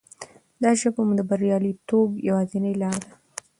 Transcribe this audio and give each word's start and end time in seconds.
دا 0.63 0.71
ژبه 0.79 1.01
مو 1.07 1.13
د 1.17 1.21
بریالیتوب 1.29 2.09
یوازینۍ 2.27 2.73
لاره 2.81 3.01
ده. 3.07 3.11